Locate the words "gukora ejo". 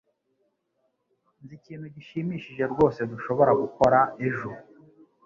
3.61-4.49